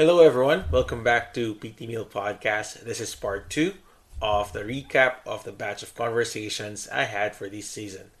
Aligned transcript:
Hello, 0.00 0.20
everyone. 0.20 0.62
Welcome 0.70 1.02
back 1.02 1.34
to 1.34 1.56
PT 1.56 1.80
Meal 1.80 2.04
Podcast. 2.04 2.84
This 2.84 3.00
is 3.00 3.16
part 3.16 3.50
two 3.50 3.74
of 4.22 4.52
the 4.52 4.62
recap 4.62 5.16
of 5.26 5.42
the 5.42 5.50
batch 5.50 5.82
of 5.82 5.96
conversations 5.96 6.86
I 6.86 7.02
had 7.02 7.34
for 7.34 7.48
this 7.48 7.68
season. 7.68 8.12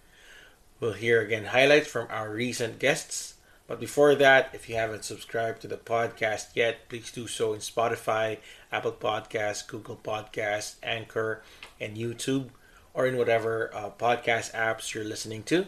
We'll 0.80 0.94
hear 0.94 1.20
again 1.20 1.44
highlights 1.44 1.86
from 1.86 2.08
our 2.10 2.32
recent 2.32 2.80
guests. 2.80 3.34
But 3.68 3.78
before 3.78 4.16
that, 4.16 4.50
if 4.52 4.68
you 4.68 4.74
haven't 4.74 5.04
subscribed 5.04 5.62
to 5.62 5.68
the 5.68 5.76
podcast 5.76 6.56
yet, 6.56 6.88
please 6.88 7.12
do 7.12 7.28
so 7.28 7.52
in 7.52 7.60
Spotify, 7.60 8.38
Apple 8.72 8.90
Podcasts, 8.90 9.64
Google 9.64 10.00
Podcasts, 10.02 10.74
Anchor, 10.82 11.44
and 11.80 11.96
YouTube, 11.96 12.48
or 12.92 13.06
in 13.06 13.16
whatever 13.16 13.70
uh, 13.72 13.90
podcast 13.90 14.50
apps 14.50 14.94
you're 14.94 15.04
listening 15.04 15.44
to. 15.44 15.66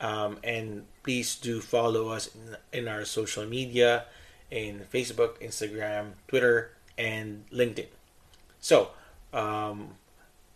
Um, 0.00 0.38
and 0.42 0.86
please 1.02 1.36
do 1.36 1.60
follow 1.60 2.08
us 2.08 2.30
in, 2.72 2.80
in 2.80 2.88
our 2.88 3.04
social 3.04 3.44
media 3.44 4.06
in 4.50 4.86
Facebook, 4.92 5.40
Instagram, 5.40 6.12
Twitter, 6.28 6.70
and 6.96 7.44
LinkedIn. 7.52 7.88
So, 8.60 8.90
um, 9.32 9.94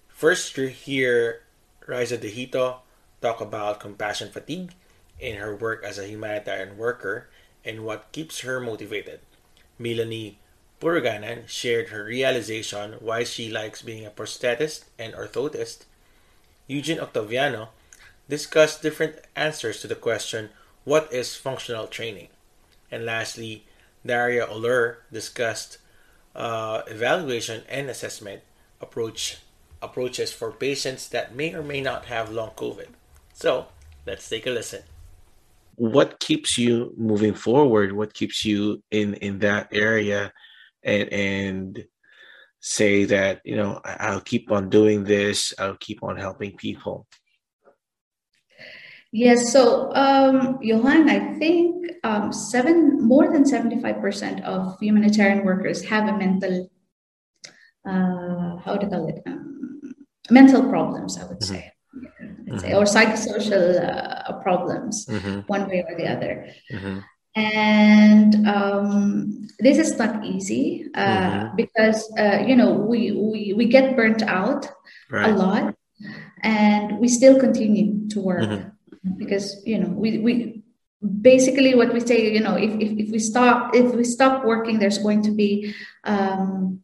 first 0.08 0.56
you 0.56 0.68
hear 0.68 1.42
Riza 1.86 2.18
Dejito 2.18 2.78
talk 3.20 3.40
about 3.40 3.80
compassion 3.80 4.30
fatigue 4.30 4.72
in 5.18 5.36
her 5.36 5.54
work 5.54 5.84
as 5.84 5.98
a 5.98 6.08
humanitarian 6.08 6.78
worker 6.78 7.28
and 7.64 7.84
what 7.84 8.12
keeps 8.12 8.40
her 8.40 8.60
motivated. 8.60 9.20
Melanie 9.78 10.38
Puruganan 10.80 11.46
shared 11.46 11.88
her 11.88 12.04
realization 12.04 12.94
why 13.00 13.24
she 13.24 13.50
likes 13.50 13.82
being 13.82 14.06
a 14.06 14.10
prosthetist 14.10 14.84
and 14.98 15.12
orthotist. 15.12 15.84
Eugene 16.66 16.98
Octaviano 16.98 17.68
discussed 18.28 18.80
different 18.80 19.16
answers 19.36 19.80
to 19.80 19.86
the 19.86 19.94
question, 19.94 20.50
What 20.84 21.12
is 21.12 21.36
functional 21.36 21.86
training? 21.86 22.28
And 22.90 23.04
lastly, 23.04 23.64
Daria 24.04 24.46
Oller 24.46 24.98
discussed 25.12 25.78
uh, 26.34 26.82
evaluation 26.86 27.62
and 27.68 27.90
assessment 27.90 28.42
approach 28.80 29.38
approaches 29.82 30.32
for 30.32 30.52
patients 30.52 31.08
that 31.08 31.34
may 31.34 31.54
or 31.54 31.62
may 31.62 31.80
not 31.80 32.04
have 32.06 32.30
long 32.30 32.50
COVID. 32.50 32.88
So 33.32 33.66
let's 34.06 34.28
take 34.28 34.46
a 34.46 34.50
listen. 34.50 34.82
What 35.76 36.20
keeps 36.20 36.58
you 36.58 36.92
moving 36.96 37.34
forward? 37.34 37.92
What 37.92 38.12
keeps 38.12 38.44
you 38.44 38.82
in 38.90 39.14
in 39.14 39.38
that 39.40 39.68
area, 39.72 40.32
and 40.82 41.08
and 41.12 41.84
say 42.60 43.04
that 43.06 43.40
you 43.44 43.56
know 43.56 43.80
I'll 43.84 44.20
keep 44.20 44.50
on 44.50 44.68
doing 44.68 45.04
this. 45.04 45.54
I'll 45.58 45.78
keep 45.80 46.02
on 46.02 46.16
helping 46.16 46.56
people. 46.56 47.06
Yes, 49.12 49.52
so 49.52 49.92
um, 49.94 50.58
Johan, 50.62 51.10
I 51.10 51.34
think 51.34 51.90
um, 52.04 52.32
seven 52.32 53.02
more 53.02 53.32
than 53.32 53.44
seventy-five 53.44 54.00
percent 54.00 54.44
of 54.44 54.78
humanitarian 54.78 55.44
workers 55.44 55.82
have 55.84 56.08
a 56.08 56.16
mental, 56.16 56.70
uh, 57.84 58.56
how 58.58 58.76
to 58.76 58.86
call 58.86 59.08
it, 59.08 59.20
um, 59.26 59.80
mental 60.30 60.62
problems. 60.68 61.18
I 61.18 61.24
would 61.24 61.40
mm-hmm. 61.40 61.54
say, 61.54 61.72
mm-hmm. 61.92 62.58
say, 62.58 62.74
or 62.74 62.84
psychosocial 62.84 63.82
uh, 63.82 64.38
problems, 64.42 65.06
mm-hmm. 65.06 65.40
one 65.48 65.68
way 65.68 65.84
or 65.88 65.96
the 65.96 66.06
other. 66.06 66.46
Mm-hmm. 66.72 66.98
And 67.34 68.46
um, 68.46 69.48
this 69.58 69.78
is 69.78 69.98
not 69.98 70.24
easy 70.24 70.86
uh, 70.94 71.00
mm-hmm. 71.00 71.56
because 71.56 72.12
uh, 72.16 72.44
you 72.46 72.54
know 72.54 72.74
we, 72.74 73.10
we 73.10 73.54
we 73.54 73.66
get 73.66 73.96
burnt 73.96 74.22
out 74.22 74.70
right. 75.10 75.30
a 75.30 75.34
lot, 75.34 75.74
and 76.44 77.00
we 77.00 77.08
still 77.08 77.40
continue 77.40 78.08
to 78.10 78.20
work 78.20 78.42
mm-hmm 78.42 78.68
because 79.16 79.62
you 79.64 79.78
know 79.78 79.88
we 79.88 80.18
we 80.18 80.62
basically 81.22 81.74
what 81.74 81.92
we 81.92 82.00
say 82.00 82.32
you 82.32 82.40
know 82.40 82.56
if, 82.56 82.70
if, 82.80 82.98
if 82.98 83.10
we 83.10 83.18
stop 83.18 83.74
if 83.74 83.94
we 83.94 84.04
stop 84.04 84.44
working 84.44 84.78
there's 84.78 84.98
going 84.98 85.22
to 85.22 85.30
be 85.30 85.74
um, 86.04 86.80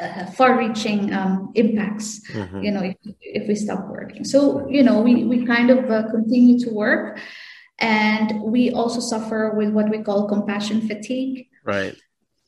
uh, 0.00 0.26
far-reaching 0.26 1.12
um, 1.14 1.52
impacts 1.54 2.20
mm-hmm. 2.30 2.62
you 2.62 2.70
know 2.70 2.82
if, 2.82 2.96
if 3.20 3.48
we 3.48 3.54
stop 3.54 3.86
working. 3.88 4.24
So 4.24 4.68
you 4.68 4.82
know 4.82 5.00
we, 5.00 5.24
we 5.24 5.46
kind 5.46 5.70
of 5.70 5.90
uh, 5.90 6.10
continue 6.10 6.58
to 6.60 6.70
work 6.70 7.18
and 7.78 8.42
we 8.42 8.72
also 8.72 9.00
suffer 9.00 9.52
with 9.54 9.70
what 9.70 9.90
we 9.90 10.02
call 10.02 10.28
compassion 10.28 10.86
fatigue. 10.88 11.48
Right 11.64 11.96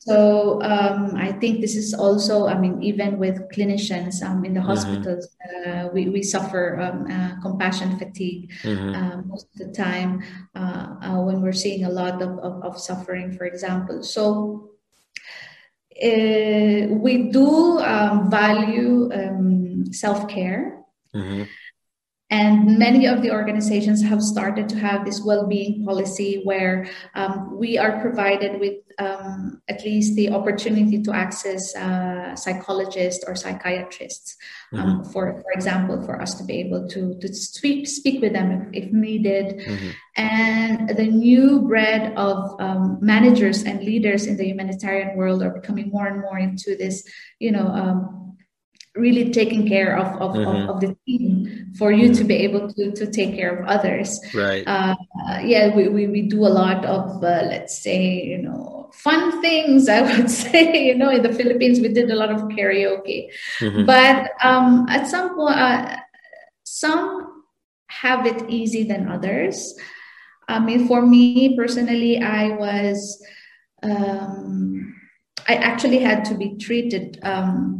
so 0.09 0.61
um, 0.63 1.15
I 1.15 1.31
think 1.33 1.61
this 1.61 1.75
is 1.75 1.93
also, 1.93 2.47
I 2.47 2.57
mean, 2.57 2.81
even 2.81 3.19
with 3.19 3.37
clinicians 3.53 4.23
um, 4.23 4.43
in 4.43 4.53
the 4.53 4.59
mm-hmm. 4.59 4.69
hospitals, 4.69 5.27
mm-hmm. 5.29 5.87
uh, 5.87 5.87
we, 5.93 6.09
we 6.09 6.23
suffer 6.23 6.79
um, 6.81 7.05
uh, 7.05 7.39
compassion 7.41 7.99
fatigue 7.99 8.51
mm-hmm. 8.63 8.95
uh, 8.95 9.21
most 9.21 9.47
of 9.53 9.67
the 9.67 9.71
time 9.71 10.23
uh, 10.55 10.95
uh, 11.01 11.21
when 11.21 11.41
we're 11.41 11.53
seeing 11.53 11.85
a 11.85 11.89
lot 11.89 12.21
of, 12.23 12.39
of, 12.39 12.63
of 12.63 12.79
suffering, 12.79 13.37
for 13.37 13.45
example. 13.45 14.01
So 14.01 14.71
uh, 16.01 16.87
we 16.89 17.29
do 17.29 17.77
um, 17.79 18.31
value 18.31 19.11
um, 19.13 19.93
self 19.93 20.27
care. 20.27 20.81
Mm-hmm. 21.13 21.43
And 22.31 22.77
many 22.77 23.07
of 23.07 23.21
the 23.23 23.31
organizations 23.31 24.03
have 24.03 24.21
started 24.21 24.69
to 24.69 24.77
have 24.77 25.03
this 25.03 25.21
well-being 25.21 25.83
policy 25.83 26.41
where 26.43 26.87
um, 27.15 27.57
we 27.57 27.77
are 27.77 27.99
provided 28.01 28.59
with 28.59 28.75
um, 28.99 29.61
at 29.69 29.83
least 29.83 30.15
the 30.15 30.29
opportunity 30.29 31.01
to 31.01 31.11
access 31.13 31.73
uh, 31.75 32.35
psychologists 32.35 33.23
or 33.25 33.35
psychiatrists, 33.35 34.35
um, 34.73 34.79
mm-hmm. 34.79 35.11
for 35.11 35.41
for 35.41 35.51
example, 35.53 36.03
for 36.03 36.21
us 36.21 36.35
to 36.35 36.43
be 36.43 36.59
able 36.59 36.87
to 36.89 37.17
to 37.19 37.33
speak 37.33 37.87
speak 37.87 38.21
with 38.21 38.33
them 38.33 38.69
if, 38.73 38.83
if 38.83 38.91
needed. 38.91 39.59
Mm-hmm. 39.59 39.89
And 40.17 40.89
the 40.89 41.07
new 41.07 41.61
breed 41.61 42.13
of 42.17 42.59
um, 42.59 42.97
managers 43.01 43.63
and 43.63 43.81
leaders 43.81 44.27
in 44.27 44.35
the 44.35 44.45
humanitarian 44.45 45.15
world 45.15 45.41
are 45.41 45.51
becoming 45.51 45.89
more 45.89 46.07
and 46.07 46.19
more 46.19 46.37
into 46.37 46.75
this, 46.75 47.07
you 47.39 47.51
know 47.51 47.67
um, 47.67 48.18
really 48.99 49.31
taking 49.31 49.67
care 49.67 49.97
of 49.97 50.07
of, 50.21 50.35
mm-hmm. 50.35 50.69
of, 50.69 50.75
of, 50.75 50.81
the 50.81 50.95
team 51.05 51.73
for 51.77 51.91
you 51.91 52.13
to 52.13 52.23
be 52.23 52.35
able 52.35 52.71
to 52.73 52.91
to 52.91 53.09
take 53.09 53.35
care 53.35 53.57
of 53.57 53.65
others 53.67 54.19
right 54.33 54.63
uh, 54.67 54.95
yeah 55.43 55.73
we, 55.75 55.87
we 55.87 56.07
we 56.07 56.21
do 56.23 56.45
a 56.45 56.53
lot 56.61 56.85
of 56.85 57.23
uh, 57.23 57.41
let's 57.47 57.81
say 57.81 58.23
you 58.23 58.37
know 58.37 58.89
fun 58.93 59.41
things 59.41 59.87
i 59.87 60.01
would 60.09 60.29
say 60.29 60.87
you 60.87 60.95
know 60.95 61.09
in 61.09 61.23
the 61.23 61.33
philippines 61.33 61.79
we 61.79 61.87
did 61.87 62.11
a 62.11 62.15
lot 62.15 62.31
of 62.31 62.41
karaoke 62.49 63.29
mm-hmm. 63.59 63.85
but 63.85 64.31
um 64.43 64.85
at 64.89 65.07
some 65.07 65.35
point 65.35 65.55
uh, 65.55 65.97
some 66.63 67.43
have 67.87 68.25
it 68.25 68.49
easy 68.49 68.83
than 68.83 69.09
others 69.09 69.75
i 70.47 70.59
mean 70.59 70.87
for 70.87 71.01
me 71.01 71.55
personally 71.55 72.21
i 72.21 72.49
was 72.49 73.21
um 73.83 74.95
i 75.47 75.55
actually 75.55 75.99
had 75.99 76.25
to 76.25 76.35
be 76.35 76.57
treated 76.57 77.19
um 77.23 77.78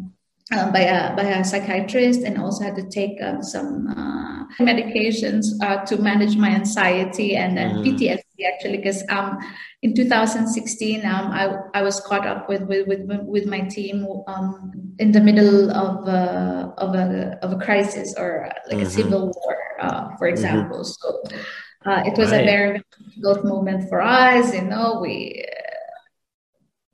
um, 0.56 0.72
by 0.72 0.82
a 0.82 1.16
by 1.16 1.24
a 1.24 1.44
psychiatrist 1.44 2.22
and 2.22 2.38
also 2.38 2.64
had 2.64 2.76
to 2.76 2.90
take 2.90 3.22
um, 3.22 3.44
some 3.44 3.88
uh, 3.88 4.64
medications 4.64 5.54
uh, 5.62 5.86
to 5.86 5.98
manage 5.98 6.36
my 6.36 6.50
anxiety 6.50 7.36
and 7.36 7.58
then 7.58 7.76
mm. 7.76 7.86
PTSD 7.86 8.24
actually 8.48 8.78
because 8.78 9.04
um 9.10 9.38
in 9.82 9.94
2016 9.94 11.06
um 11.06 11.32
I, 11.32 11.56
I 11.74 11.82
was 11.84 12.00
caught 12.00 12.26
up 12.26 12.50
with 12.50 12.64
with 12.64 12.88
with, 12.88 13.02
with 13.24 13.46
my 13.46 13.62
team 13.62 14.08
um 14.28 14.72
in 14.98 15.12
the 15.12 15.22
middle 15.22 15.72
of 15.72 16.08
a, 16.08 16.74
of 16.78 16.96
a 16.96 17.38
of 17.42 17.52
a 17.52 17.58
crisis 17.58 18.16
or 18.18 18.52
like 18.68 18.78
mm-hmm. 18.78 18.88
a 18.88 18.90
civil 18.90 19.26
war 19.28 19.58
uh, 19.80 20.16
for 20.18 20.28
mm-hmm. 20.28 20.34
example 20.34 20.80
mm-hmm. 20.80 21.30
so 21.30 21.38
uh, 21.86 22.04
it 22.06 22.18
was 22.18 22.31
right. 22.31 22.42
a 22.42 22.46
very 22.46 22.81
difficult 22.98 23.46
moment 23.46 23.88
for 23.88 24.02
us 24.02 24.54
you 24.54 24.62
know 24.62 25.00
we 25.02 25.46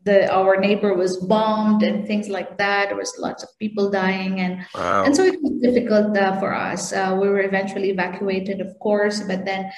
the 0.05 0.31
our 0.31 0.57
neighbor 0.57 0.93
was 0.93 1.17
bombed 1.17 1.81
and 1.83 2.05
things 2.05 2.29
like 2.29 2.57
that. 2.57 2.89
There 2.89 2.97
was 2.97 3.13
lots 3.17 3.43
of 3.43 3.49
people 3.59 3.89
dying, 3.89 4.39
and 4.39 4.65
wow. 4.75 5.03
and 5.03 5.15
so 5.15 5.23
it 5.23 5.41
was 5.41 5.59
difficult 5.61 6.15
uh, 6.17 6.39
for 6.39 6.53
us. 6.53 6.93
Uh, 6.93 7.17
we 7.19 7.27
were 7.27 7.41
eventually 7.41 7.89
evacuated, 7.89 8.61
of 8.61 8.77
course, 8.79 9.21
but 9.21 9.45
then 9.45 9.71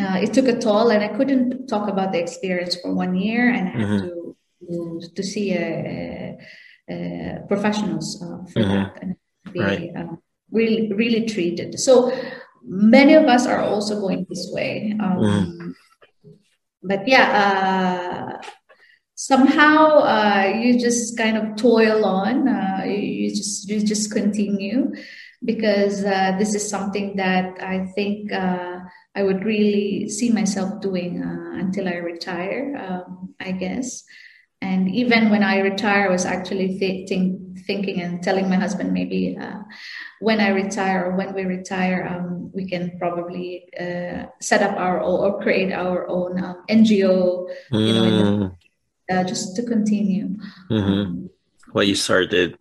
uh, 0.00 0.18
it 0.20 0.32
took 0.32 0.48
a 0.48 0.58
toll, 0.58 0.88
and 0.88 1.04
I 1.04 1.08
couldn't 1.08 1.66
talk 1.68 1.88
about 1.88 2.12
the 2.12 2.18
experience 2.18 2.76
for 2.80 2.94
one 2.94 3.14
year, 3.14 3.50
and 3.50 3.68
I 3.68 3.70
had 3.70 3.88
mm-hmm. 3.88 4.08
to, 4.08 5.00
to, 5.00 5.14
to 5.14 5.22
see 5.22 5.52
a, 5.52 6.38
a 6.90 7.44
professionals 7.46 8.22
uh, 8.22 8.44
for 8.50 8.60
mm-hmm. 8.60 8.72
that 8.72 8.98
and 9.02 9.16
be 9.52 9.60
right. 9.60 9.92
Uh, 9.94 10.16
really 10.52 10.92
really 10.92 11.26
treated. 11.26 11.78
So 11.78 12.16
many 12.62 13.14
of 13.14 13.24
us 13.24 13.46
are 13.46 13.60
also 13.60 14.00
going 14.00 14.26
this 14.30 14.48
way. 14.52 14.94
Um, 14.98 15.18
mm-hmm. 15.18 15.70
But 16.82 17.08
yeah 17.08 17.26
uh, 17.42 18.48
somehow 19.16 20.00
uh, 20.00 20.52
you 20.54 20.78
just 20.78 21.16
kind 21.16 21.36
of 21.38 21.56
toil 21.56 22.04
on 22.04 22.46
uh, 22.46 22.84
you 22.84 23.34
just 23.34 23.68
you 23.68 23.80
just 23.80 24.12
continue 24.12 24.92
because 25.42 26.04
uh, 26.04 26.36
this 26.38 26.54
is 26.54 26.68
something 26.68 27.16
that 27.16 27.56
i 27.62 27.86
think 27.94 28.30
uh, 28.30 28.78
i 29.14 29.22
would 29.22 29.42
really 29.42 30.08
see 30.08 30.30
myself 30.30 30.80
doing 30.82 31.22
uh, 31.22 31.58
until 31.58 31.88
i 31.88 31.94
retire 31.94 32.76
um, 32.76 33.34
i 33.40 33.50
guess 33.52 34.04
and 34.60 34.88
even 34.90 35.30
when 35.30 35.42
i 35.42 35.60
retire 35.60 36.08
i 36.08 36.12
was 36.12 36.26
actually 36.26 36.78
th- 36.78 37.08
think, 37.08 37.58
thinking 37.66 38.02
and 38.02 38.22
telling 38.22 38.50
my 38.50 38.56
husband 38.56 38.92
maybe 38.92 39.34
uh, 39.40 39.60
when 40.20 40.40
i 40.40 40.48
retire 40.48 41.06
or 41.06 41.16
when 41.16 41.32
we 41.32 41.44
retire 41.44 42.06
um, 42.06 42.50
we 42.54 42.68
can 42.68 42.98
probably 42.98 43.64
set 44.40 44.62
up 44.62 44.76
our 44.76 45.00
own 45.00 45.20
or 45.20 45.40
create 45.40 45.72
our 45.72 46.06
own 46.08 46.42
um, 46.44 46.62
ngo 46.68 47.48
mm. 47.72 47.86
you 47.86 47.94
know 47.94 48.55
uh, 49.10 49.24
just 49.24 49.56
to 49.56 49.62
continue. 49.62 50.34
Mm-hmm. 50.70 51.26
What 51.72 51.86
you 51.86 51.94
started. 51.94 52.58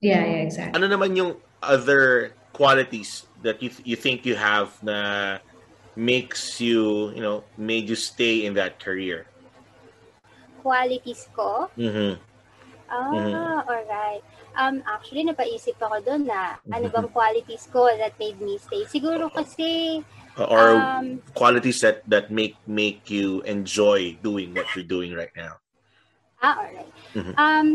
Yeah, 0.00 0.24
yeah, 0.24 0.42
exactly. 0.46 0.78
Ano 0.78 0.86
naman 0.90 1.16
yung 1.16 1.36
other 1.62 2.32
qualities 2.54 3.26
that 3.42 3.62
you 3.62 3.70
you 3.84 3.96
think 3.96 4.26
you 4.26 4.34
have 4.38 4.74
na 4.82 5.38
makes 5.98 6.60
you, 6.62 7.10
you 7.14 7.22
know, 7.22 7.42
made 7.58 7.90
you 7.90 7.98
stay 7.98 8.46
in 8.46 8.54
that 8.54 8.78
career? 8.78 9.26
Qualities 10.62 11.26
ko? 11.34 11.70
Mm-hmm. 11.78 12.12
Ah, 12.88 13.12
Mhm. 13.12 13.34
alright. 13.68 14.22
Um, 14.58 14.82
actually, 14.88 15.22
napaisip 15.28 15.76
ako 15.78 16.02
doon 16.02 16.26
na 16.26 16.56
ano 16.72 16.88
Mhm. 16.88 16.94
bang 16.94 17.08
qualities 17.12 17.68
ko 17.70 17.86
that 17.86 18.16
made 18.18 18.40
me 18.40 18.56
stay. 18.58 18.82
Siguro 18.88 19.28
kasi, 19.30 20.02
Or 20.38 20.78
um, 20.78 21.18
qualities 21.34 21.82
that 21.82 22.06
that 22.06 22.30
make 22.30 22.54
make 22.66 23.10
you 23.10 23.42
enjoy 23.42 24.14
doing 24.22 24.54
what 24.54 24.70
you're 24.74 24.86
doing 24.86 25.10
right 25.10 25.34
now. 25.34 25.58
Ah, 26.42 26.54
alright. 26.62 26.92
Mhm. 27.14 27.34
Um, 27.36 27.68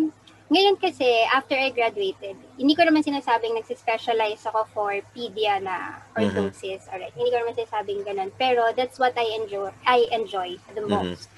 ngayon 0.53 0.77
kasi, 0.77 1.07
after 1.33 1.57
I 1.57 1.73
graduated, 1.73 2.37
hindi 2.59 2.73
ko 2.77 2.85
naman 2.85 3.01
sinasabing 3.01 3.57
nagsispecialize 3.57 4.45
ako 4.45 4.67
for 4.75 4.91
pedia 5.15 5.57
na 5.57 5.97
orthosis. 6.13 6.85
Alright, 6.91 7.15
hindi 7.17 7.33
ko 7.33 7.41
naman 7.41 7.57
sinasabing 7.57 8.05
ganun. 8.05 8.29
Pero 8.37 8.69
that's 8.77 8.99
what 9.01 9.17
I 9.17 9.25
enjoy, 9.41 9.73
I 9.87 10.05
enjoy 10.13 10.59
the 10.75 10.83
Mhm. 10.85 10.89
most. 10.89 11.29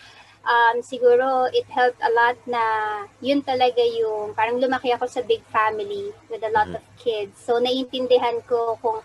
um, 0.46 0.78
siguro 0.86 1.50
it 1.50 1.66
helped 1.74 1.98
a 2.06 2.12
lot 2.14 2.38
na 2.46 2.62
yun 3.18 3.42
talaga 3.42 3.82
yung 3.82 4.38
parang 4.38 4.62
lumaki 4.62 4.94
ako 4.94 5.10
sa 5.10 5.26
big 5.26 5.42
family 5.50 6.14
with 6.30 6.46
a 6.46 6.54
lot 6.54 6.70
Mhm. 6.70 6.78
of 6.78 6.84
kids. 7.02 7.34
So 7.42 7.58
naiintindihan 7.58 8.46
ko 8.46 8.78
kung 8.78 9.02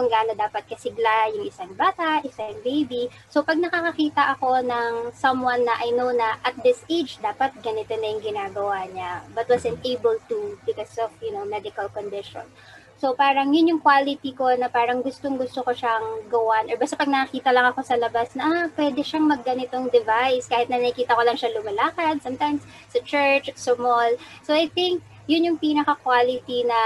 kung 0.00 0.08
gaano 0.08 0.32
dapat 0.32 0.64
kasigla 0.64 1.28
yung 1.36 1.44
isang 1.44 1.76
bata, 1.76 2.24
isang 2.24 2.56
baby. 2.64 3.12
So 3.28 3.44
pag 3.44 3.60
nakakakita 3.60 4.32
ako 4.32 4.64
ng 4.64 5.12
someone 5.12 5.60
na 5.60 5.76
I 5.76 5.92
know 5.92 6.08
na 6.08 6.40
at 6.40 6.56
this 6.64 6.80
age 6.88 7.20
dapat 7.20 7.52
ganito 7.60 7.92
na 8.00 8.16
yung 8.16 8.24
ginagawa 8.24 8.88
niya 8.88 9.20
but 9.36 9.44
wasn't 9.52 9.76
able 9.84 10.16
to 10.32 10.56
because 10.64 10.96
of, 10.96 11.12
you 11.20 11.36
know, 11.36 11.44
medical 11.44 11.92
condition. 11.92 12.48
So 12.96 13.12
parang 13.12 13.52
yun 13.52 13.76
yung 13.76 13.84
quality 13.84 14.32
ko 14.32 14.56
na 14.56 14.72
parang 14.72 15.04
gustong 15.04 15.36
gusto 15.36 15.60
ko 15.60 15.76
siyang 15.76 16.24
gawan. 16.32 16.72
Or 16.72 16.80
basta 16.80 16.96
pag 16.96 17.12
nakakita 17.12 17.52
lang 17.52 17.68
ako 17.68 17.84
sa 17.84 18.00
labas 18.00 18.32
na 18.32 18.44
ah, 18.48 18.64
pwede 18.72 19.04
siyang 19.04 19.28
magganitong 19.28 19.92
device 19.92 20.48
kahit 20.48 20.72
na 20.72 20.80
nakikita 20.80 21.12
ko 21.12 21.28
lang 21.28 21.36
siya 21.36 21.52
lumalakad 21.60 22.24
sometimes 22.24 22.64
sa 22.88 23.04
church, 23.04 23.52
sa 23.52 23.76
mall. 23.76 24.16
So 24.48 24.56
I 24.56 24.72
think 24.72 25.04
yun 25.28 25.44
yung 25.44 25.60
pinaka-quality 25.60 26.64
na 26.64 26.80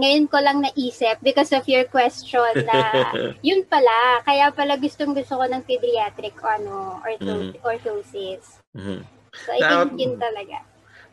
ngayon 0.00 0.26
ko 0.26 0.38
lang 0.38 0.58
naisip 0.58 1.20
because 1.20 1.52
of 1.52 1.62
your 1.64 1.84
question 1.86 2.40
na 2.64 2.78
yun 3.46 3.62
pala, 3.62 3.92
kaya 4.22 4.48
pala 4.50 4.74
gustong 4.74 5.12
gusto 5.12 5.36
ko 5.36 5.44
ng 5.44 5.62
pediatric 5.62 6.34
ano, 6.40 6.98
ortho- 7.00 7.52
Mhm. 7.52 7.60
orthosis. 7.60 8.58
Mhm. 8.72 9.04
So 9.36 9.48
I 9.50 9.60
Now- 9.60 9.84
think 9.84 10.00
yun 10.00 10.14
talaga. 10.16 10.64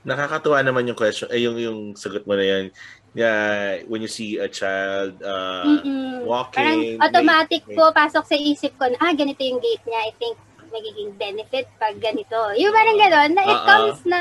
Nakakatuwa 0.01 0.63
naman 0.63 0.87
yung 0.87 0.95
question, 0.95 1.27
eh, 1.27 1.37
yung, 1.37 1.59
yung 1.59 1.79
sagot 1.93 2.23
mo 2.23 2.33
na 2.33 2.43
yan. 2.43 2.65
Yeah, 3.11 3.83
when 3.85 3.99
you 3.99 4.07
see 4.07 4.37
a 4.37 4.47
child 4.47 5.19
uh, 5.19 5.65
Mm-mm. 5.65 6.23
walking, 6.23 6.95
Parang 6.95 7.03
automatic 7.03 7.65
may- 7.65 7.75
po 7.75 7.91
pasok 7.91 8.23
sa 8.23 8.33
isip 8.33 8.71
ko 8.73 8.87
na, 8.87 8.95
ah, 8.97 9.11
ganito 9.11 9.41
yung 9.41 9.59
gait 9.59 9.83
niya. 9.83 9.99
I 10.01 10.13
think 10.15 10.37
magiging 10.67 11.11
benefit 11.13 11.67
pag 11.75 11.95
ganito. 11.97 12.35
Yung 12.53 12.71
parang 12.71 12.95
gano'n, 12.95 13.31
na 13.31 13.41
it 13.41 13.55
ah. 13.57 13.65
comes 13.65 13.99
na 14.03 14.19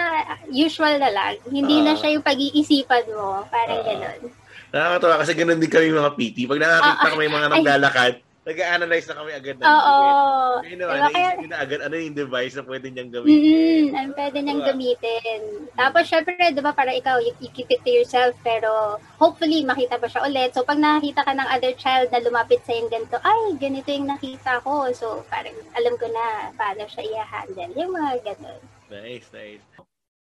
usual 0.48 0.94
na 0.96 1.10
lang. 1.10 1.34
Hindi 1.44 1.82
na 1.82 1.92
Ah. 1.92 1.98
siya 1.98 2.14
yung 2.14 2.24
pag-iisipan 2.24 3.04
mo. 3.08 3.42
Parang 3.46 3.78
Ah. 3.78 3.84
gano'n. 3.84 4.20
Nakakatawa 4.68 5.20
kasi 5.20 5.32
ganun 5.32 5.58
din 5.58 5.70
kami 5.70 5.90
mga 5.90 6.14
PT. 6.14 6.36
Pag 6.46 6.60
nakakita 6.60 6.98
Ah, 6.98 7.10
kami 7.10 7.24
mga 7.26 7.48
naglalakad, 7.50 8.14
nag-analyze 8.46 9.06
na 9.10 9.18
kami 9.18 9.30
agad. 9.32 9.56
Oo. 9.58 9.96
event. 9.98 10.70
Yun 10.70 10.78
naman, 10.78 10.94
Diba? 10.96 11.10
Kaya, 11.10 11.30
na 11.44 11.56
agad 11.58 11.80
ano 11.82 11.94
yung 11.96 12.14
device 12.14 12.54
na 12.54 12.62
pwede 12.62 12.86
niyang 12.88 13.10
gamitin. 13.10 13.42
mm 13.42 13.86
ang 13.92 14.10
pwede 14.14 14.38
niyang 14.38 14.62
Diba? 14.62 14.70
gamitin. 14.70 15.40
Tapos, 15.74 16.02
syempre, 16.06 16.38
di 16.38 16.62
ba, 16.62 16.70
para 16.70 16.94
ikaw, 16.94 17.18
you, 17.18 17.34
you 17.36 17.50
keep 17.50 17.66
it 17.66 17.82
to 17.82 17.90
yourself, 17.90 18.38
pero 18.40 18.70
hopefully, 19.18 19.66
makita 19.66 19.98
pa 19.98 20.06
siya 20.06 20.22
ulit. 20.22 20.54
So, 20.54 20.62
pag 20.62 20.78
nakita 20.78 21.26
ka 21.26 21.34
ng 21.34 21.48
other 21.48 21.74
child 21.74 22.06
na 22.08 22.22
lumapit 22.22 22.62
sa 22.62 22.70
yung 22.70 22.86
ganito, 22.86 23.18
ay, 23.18 23.58
ganito 23.58 23.90
yung 23.90 24.06
nakita 24.08 24.62
ko. 24.62 24.94
So, 24.94 25.26
parang 25.26 25.58
alam 25.74 25.98
ko 25.98 26.06
na 26.06 26.24
paano 26.54 26.86
siya 26.86 27.02
i-handle. 27.02 27.74
Yung 27.74 27.90
mga 27.90 28.22
ganun. 28.24 28.60
Nice, 28.88 29.26
nice. 29.34 29.62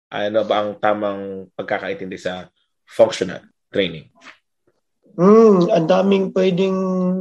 Ano 0.08 0.48
ba 0.48 0.64
ang 0.64 0.80
tamang 0.80 1.22
pagkakaintindi 1.52 2.16
sa 2.16 2.48
functional 2.86 3.44
training? 3.74 4.14
Hmm, 5.18 5.70
ang 5.70 5.86
daming 5.90 6.34
pwedeng 6.34 6.78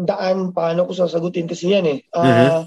daan 0.08 0.52
paano 0.52 0.84
ko 0.88 0.93
sasagutin 0.93 1.49
kasi 1.49 1.72
yan 1.72 1.84
eh. 1.88 1.99
Uh, 2.12 2.64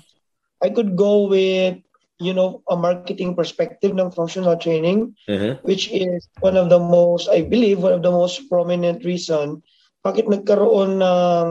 I 0.61 0.69
could 0.73 0.93
go 0.97 1.25
with, 1.29 1.81
you 2.21 2.33
know, 2.33 2.61
a 2.69 2.77
marketing 2.77 3.33
perspective 3.33 3.93
ng 3.93 4.13
functional 4.13 4.57
training, 4.57 5.13
Mhm. 5.29 5.61
which 5.65 5.89
is 5.93 6.29
one 6.41 6.57
of 6.57 6.69
the 6.69 6.81
most, 6.81 7.29
I 7.29 7.41
believe, 7.41 7.81
one 7.81 7.93
of 7.93 8.05
the 8.05 8.13
most 8.13 8.49
prominent 8.49 9.05
reason 9.05 9.61
bakit 10.05 10.29
nagkaroon 10.29 11.01
ng 11.01 11.47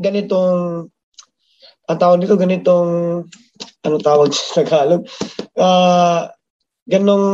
ganitong, 0.00 0.88
ang 1.84 1.98
tawag 2.00 2.24
dito, 2.24 2.40
ganitong, 2.40 2.88
ano 3.84 3.96
tawag 4.00 4.32
sa 4.36 4.64
Tagalog, 4.64 5.04
uh, 5.60 6.32
ganong 6.88 7.26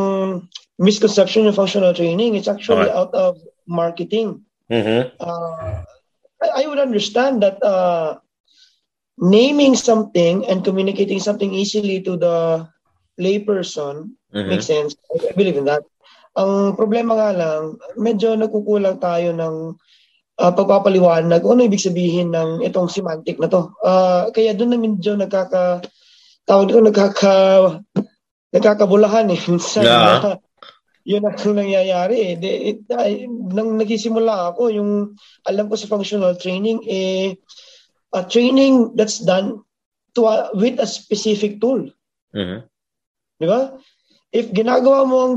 misconception 0.83 1.47
of 1.47 1.55
functional 1.55 1.95
training. 1.95 2.35
It's 2.35 2.51
actually 2.51 2.91
Okay. 2.91 2.99
out 2.99 3.15
of 3.15 3.39
marketing 3.67 4.45
Mhm. 4.69 5.13
uh, 5.21 5.85
I, 6.41 6.65
I 6.65 6.69
would 6.69 6.81
understand 6.81 7.41
that 7.41 7.61
uh, 7.61 8.17
naming 9.17 9.77
something 9.77 10.45
and 10.49 10.65
communicating 10.65 11.21
something 11.21 11.55
easily 11.55 12.03
to 12.03 12.17
the 12.17 12.67
layperson 13.17 14.19
Mhm. 14.35 14.49
makes 14.51 14.67
sense. 14.67 14.99
I, 15.15 15.31
I 15.31 15.33
believe 15.33 15.55
in 15.55 15.71
that. 15.71 15.87
Ang 16.35 16.75
problema 16.75 17.15
nga 17.15 17.31
lang, 17.31 17.79
medyo 17.95 18.35
nagkukulang 18.35 18.99
tayo 18.99 19.31
ng 19.31 19.79
uh, 20.43 20.53
pagpapaliwanag 20.53 21.39
kung 21.39 21.55
ano 21.55 21.71
ibig 21.71 21.79
sabihin 21.79 22.35
ng 22.35 22.67
itong 22.67 22.91
semantic 22.91 23.39
na 23.39 23.47
to. 23.47 23.71
Uh, 23.79 24.35
kaya 24.35 24.51
doon 24.51 24.71
na 24.75 24.79
medyo 24.83 25.15
nagkaka 25.15 25.87
tawag 26.43 26.75
dito 26.75 26.83
nagkaka 26.83 27.35
nagkakabulahan 28.51 29.31
eh. 29.31 29.39
Minsan 29.51 29.87
Yeah. 29.87 30.37
Yun 31.05 31.25
ang 31.29 31.37
nangyayari 31.37 32.33
eh. 32.33 32.35
De, 32.41 32.51
it, 32.75 32.81
ay, 32.91 33.29
nang 33.29 33.77
nagsisimula 33.77 34.53
ako, 34.53 34.73
yung 34.73 34.91
alam 35.45 35.69
ko 35.69 35.77
sa 35.77 35.89
functional 35.89 36.35
training, 36.41 36.81
eh, 36.89 37.37
a 38.17 38.25
training 38.25 38.97
that's 38.97 39.21
done 39.21 39.61
to 40.17 40.25
a, 40.25 40.51
with 40.57 40.81
a 40.81 40.89
specific 40.89 41.61
tool. 41.61 41.93
Mhm. 42.33 42.65
Di 43.41 43.47
ba? 43.47 43.77
If 44.33 44.51
ginagawa 44.51 45.05
mo 45.07 45.17
ang 45.29 45.35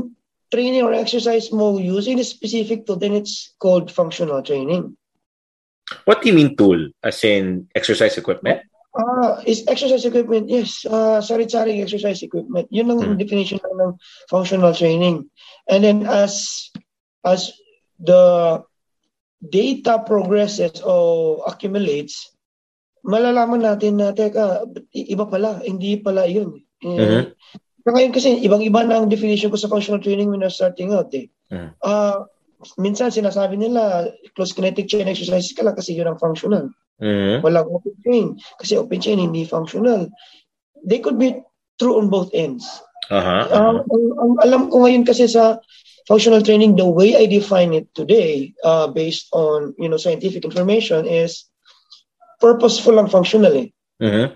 training 0.48 0.82
or 0.82 0.96
exercise 0.96 1.52
mo 1.52 1.76
using 1.76 2.18
a 2.18 2.26
specific 2.26 2.88
tool, 2.88 2.96
then 2.96 3.12
it's 3.12 3.52
called 3.60 3.92
functional 3.92 4.40
training. 4.40 4.96
What 6.04 6.20
do 6.20 6.28
you 6.28 6.36
mean 6.36 6.56
tool? 6.56 6.92
As 7.04 7.24
in 7.24 7.68
exercise 7.74 8.16
equipment? 8.16 8.64
Ah, 8.96 9.44
is 9.44 9.68
exercise 9.68 10.08
equipment? 10.08 10.48
Yes, 10.48 10.80
uh, 10.88 11.20
sari-sari 11.20 11.76
exercise 11.84 12.24
equipment. 12.24 12.66
Yun 12.72 12.88
ang 12.88 13.00
Hmm. 13.04 13.18
definition 13.20 13.60
ng 13.60 13.94
functional 14.32 14.72
training. 14.72 15.28
And 15.68 15.84
then 15.84 16.08
as 16.08 16.68
as 17.20 17.52
the 18.00 18.64
data 19.44 20.00
progresses 20.02 20.80
or 20.80 21.44
accumulates, 21.44 22.32
malalaman 23.04 23.62
natin 23.62 24.00
na 24.00 24.16
teka, 24.16 24.66
iba 24.96 25.24
pala, 25.28 25.60
hindi 25.62 26.00
pala 26.00 26.24
yun. 26.24 26.56
Eh, 26.82 26.96
Mhm. 26.98 27.22
so 27.84 27.88
ngayon 27.92 28.12
kasi 28.16 28.40
ibang-iba 28.40 28.88
na 28.88 29.04
ang 29.04 29.12
definition 29.12 29.52
ko 29.52 29.58
sa 29.60 29.70
functional 29.70 30.00
training 30.02 30.32
when 30.32 30.42
I 30.42 30.48
was 30.48 30.56
starting 30.56 30.96
out 30.96 31.12
eh. 31.12 31.28
Mhm. 31.52 31.76
Ah, 31.84 32.24
minsan 32.80 33.12
sinasabi 33.14 33.60
nila 33.60 34.10
close 34.34 34.56
kinetic 34.56 34.88
chain 34.90 35.06
exercises 35.06 35.54
ka 35.54 35.62
lang 35.62 35.76
kasi 35.76 35.94
yun 35.94 36.08
ang 36.08 36.18
functional. 36.18 36.72
Mhm. 36.98 37.42
Walang 37.42 37.70
open 37.70 37.94
chain. 38.02 38.26
Kasi 38.58 38.76
open 38.76 39.00
chain 39.00 39.18
hindi 39.18 39.46
functional. 39.46 40.10
They 40.82 40.98
could 40.98 41.18
be 41.18 41.38
true 41.78 41.98
on 41.98 42.10
both 42.10 42.30
ends. 42.34 42.66
Aha. 43.10 43.46
Uh, 43.48 43.78
ang, 43.86 44.04
ang 44.18 44.32
alam 44.42 44.62
ko 44.70 44.82
ngayon 44.84 45.06
kasi 45.06 45.30
sa 45.30 45.62
functional 46.10 46.42
training, 46.42 46.74
the 46.74 46.86
way 46.86 47.14
I 47.14 47.26
define 47.30 47.72
it 47.72 47.86
today, 47.94 48.52
uh, 48.64 48.90
based 48.90 49.30
on 49.32 49.74
you 49.78 49.88
know 49.88 49.96
scientific 49.96 50.44
information, 50.44 51.06
is 51.06 51.46
purposeful 52.42 52.98
and 52.98 53.10
functional. 53.10 53.54
Eh. 53.54 53.68
Mhm. 54.02 54.34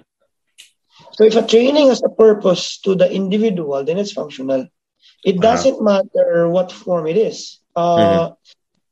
So 1.19 1.25
if 1.27 1.37
a 1.37 1.45
training 1.45 1.91
has 1.91 2.01
a 2.03 2.09
purpose 2.13 2.79
to 2.87 2.95
the 2.95 3.11
individual, 3.11 3.85
then 3.85 3.99
it's 3.99 4.15
functional. 4.15 4.71
It 5.27 5.39
Uh-huh. 5.39 5.47
doesn't 5.51 5.79
matter 5.83 6.49
what 6.49 6.73
form 6.73 7.07
it 7.11 7.19
is. 7.19 7.59
Uh, 7.75 8.39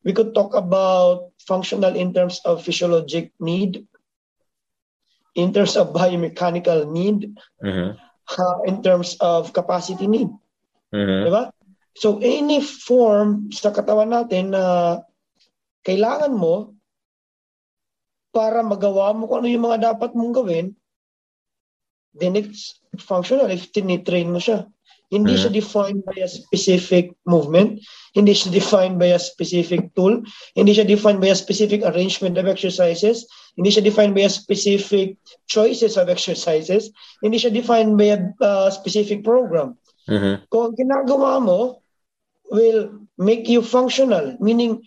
We 0.00 0.16
could 0.16 0.32
talk 0.32 0.56
about 0.56 1.29
functional 1.46 1.96
in 1.96 2.12
terms 2.12 2.40
of 2.44 2.62
physiologic 2.64 3.32
need, 3.40 3.84
in 5.34 5.52
terms 5.54 5.76
of 5.78 5.94
biomechanical 5.94 6.88
need, 6.90 7.32
Mhm. 7.62 7.96
uh, 8.38 8.58
in 8.66 8.82
terms 8.82 9.16
of 9.20 9.52
capacity 9.54 10.06
need. 10.06 10.28
Mhm. 10.92 11.20
Di 11.26 11.30
ba? 11.30 11.50
So 11.98 12.18
any 12.22 12.62
form 12.62 13.50
sa 13.52 13.74
katawan 13.74 14.10
natin 14.14 14.54
na 14.54 14.98
kailangan 15.82 16.32
mo 16.32 16.76
para 18.30 18.62
magawa 18.62 19.10
mo 19.10 19.26
kung 19.26 19.42
ano 19.42 19.50
yung 19.50 19.66
mga 19.66 19.94
dapat 19.94 20.14
mong 20.14 20.34
gawin, 20.34 20.66
then 22.14 22.34
it's 22.36 22.80
functional 22.98 23.46
if 23.50 23.70
tinitrain 23.72 24.30
mo 24.30 24.42
siya. 24.42 24.66
Hindi 25.10 25.34
siya 25.34 25.50
defined 25.50 26.06
by 26.06 26.22
a 26.22 26.30
specific 26.30 27.10
movement. 27.26 27.82
Hindi 28.14 28.30
siya 28.30 28.54
defined 28.54 29.02
by 29.02 29.10
a 29.10 29.18
specific 29.18 29.90
tool. 29.98 30.22
Hindi 30.54 30.70
siya 30.70 30.86
defined 30.86 31.18
by 31.18 31.34
a 31.34 31.38
specific 31.38 31.82
arrangement 31.82 32.38
of 32.38 32.46
exercises. 32.46 33.26
Hindi 33.58 33.74
siya 33.74 33.82
defined 33.82 34.14
by 34.14 34.30
a 34.30 34.30
specific 34.30 35.18
choices 35.50 35.98
of 35.98 36.06
exercises. 36.06 36.94
Hindi 37.26 37.42
siya 37.42 37.50
defined 37.50 37.98
by 37.98 38.14
a 38.14 38.18
uh, 38.38 38.70
specific 38.70 39.26
program. 39.26 39.74
Mhm. 40.06 40.46
Kung 40.46 40.70
ang 40.70 40.74
ginagawa 40.78 41.42
mo 41.42 41.82
will 42.54 43.02
make 43.18 43.50
you 43.50 43.66
functional, 43.66 44.38
meaning 44.38 44.78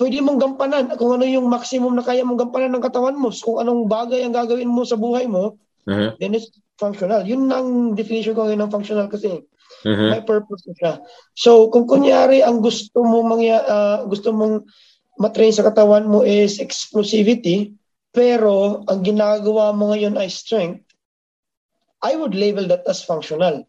pwede 0.00 0.24
mong 0.24 0.40
gampanan 0.40 0.88
kung 0.96 1.20
ano 1.20 1.28
yung 1.28 1.52
maximum 1.52 1.92
na 1.92 2.04
kaya 2.04 2.24
mong 2.24 2.48
gampanan 2.48 2.80
ng 2.80 2.84
katawan 2.84 3.20
mo. 3.20 3.28
Kung 3.28 3.60
anong 3.60 3.92
bagay 3.92 4.24
ang 4.24 4.32
gagawin 4.32 4.72
mo 4.72 4.88
sa 4.88 4.96
buhay 4.96 5.28
mo, 5.28 5.60
Mhm. 5.84 6.16
then 6.18 6.32
it's 6.34 6.48
functional. 6.80 7.22
Yun 7.22 7.52
ang 7.52 7.92
definition 7.94 8.32
ko 8.32 8.48
ngayon 8.48 8.64
ng 8.64 8.72
functional 8.72 9.08
kasi. 9.08 9.44
Mhm. 9.84 10.08
May 10.16 10.22
purpose 10.24 10.64
siya. 10.80 11.04
So, 11.36 11.68
kung 11.68 11.84
kunyari 11.84 12.40
ang 12.40 12.64
gusto 12.64 13.04
mo 13.04 13.20
mangya, 13.20 13.60
ah, 13.64 13.98
gusto 14.08 14.32
mong 14.32 14.64
matrain 15.20 15.52
sa 15.52 15.64
katawan 15.64 16.08
mo 16.08 16.24
is 16.24 16.58
explosivity, 16.58 17.76
pero 18.10 18.82
ang 18.88 19.04
ginagawa 19.04 19.76
mo 19.76 19.92
ngayon 19.92 20.16
ay 20.16 20.32
strength, 20.32 20.82
I 22.04 22.16
would 22.16 22.36
label 22.36 22.68
that 22.68 22.84
as 22.88 23.04
functional. 23.04 23.64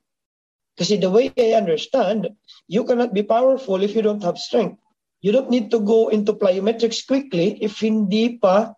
Kasi 0.75 0.99
the 0.99 1.07
way 1.07 1.31
I 1.39 1.55
understand, 1.55 2.27
you 2.67 2.83
cannot 2.83 3.15
be 3.15 3.23
powerful 3.23 3.79
if 3.79 3.95
you 3.95 4.03
don't 4.03 4.23
have 4.23 4.35
strength. 4.35 4.75
You 5.23 5.31
don't 5.31 5.49
need 5.49 5.71
to 5.71 5.79
go 5.79 6.11
into 6.11 6.35
plyometrics 6.35 7.07
quickly 7.07 7.55
if 7.63 7.79
hindi 7.79 8.35
pa 8.35 8.75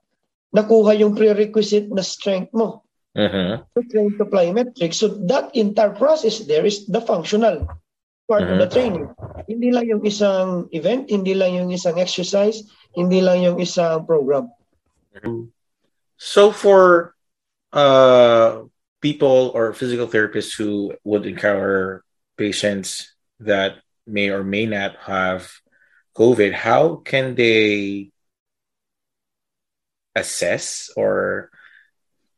nakuha 0.53 0.93
yung 1.01 1.17
prerequisite 1.17 1.89
na 1.89 2.05
strength 2.05 2.53
mo 2.53 2.86
Mhm. 3.17 3.65
to 3.73 3.81
train 3.89 4.13
to 4.21 4.25
plyometrics. 4.29 5.01
So 5.01 5.09
that 5.25 5.49
entire 5.57 5.97
process 5.97 6.45
there 6.45 6.65
is 6.69 6.85
the 6.85 7.01
functional 7.01 7.65
part 8.29 8.45
of 8.45 8.61
the 8.61 8.69
Mhm. 8.69 8.75
training. 8.77 9.05
Hindi 9.49 9.73
lang 9.73 9.85
yung 9.89 10.03
isang 10.05 10.69
event, 10.69 11.09
hindi 11.09 11.33
lang 11.33 11.57
yung 11.57 11.73
isang 11.73 11.97
exercise, 11.97 12.61
hindi 12.93 13.17
lang 13.25 13.41
yung 13.41 13.57
isang 13.57 14.05
program. 14.05 14.53
So 16.21 16.53
for 16.53 17.13
uh 17.73 18.69
people 19.01 19.49
or 19.53 19.73
physical 19.73 20.05
therapists 20.05 20.53
who 20.53 20.93
would 21.01 21.25
encounter 21.25 22.05
patients 22.37 23.17
that 23.41 23.81
may 24.05 24.29
or 24.29 24.45
may 24.45 24.65
not 24.65 24.97
have 25.09 25.49
COVID, 26.13 26.53
how 26.53 27.01
can 27.01 27.33
they 27.37 28.09
assess 30.17 30.89
or 30.97 31.49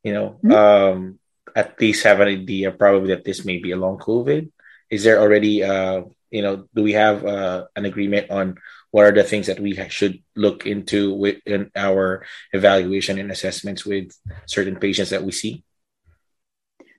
you 0.03 0.13
know 0.13 0.39
Mhm. 0.43 0.53
um 0.53 1.19
at 1.55 1.79
least 1.81 2.03
have 2.03 2.19
an 2.21 2.27
idea 2.27 2.71
probably 2.71 3.09
that 3.09 3.25
this 3.25 3.43
may 3.43 3.57
be 3.57 3.71
a 3.71 3.77
long 3.77 3.97
COVID? 3.97 4.51
Is 4.89 5.03
there 5.03 5.19
already 5.19 5.63
uh 5.63 6.03
you 6.29 6.41
know 6.41 6.67
do 6.75 6.83
we 6.83 6.93
have 6.93 7.25
uh, 7.25 7.65
an 7.75 7.85
agreement 7.85 8.29
on 8.29 8.55
what 8.91 9.05
are 9.05 9.11
the 9.11 9.23
things 9.23 9.47
that 9.47 9.59
we 9.59 9.75
should 9.89 10.21
look 10.35 10.65
into 10.65 11.13
with 11.13 11.37
in 11.45 11.69
our 11.75 12.25
evaluation 12.53 13.19
and 13.19 13.31
assessments 13.31 13.85
with 13.85 14.13
certain 14.45 14.77
patients 14.77 15.09
that 15.11 15.23
we 15.23 15.31
see? 15.31 15.63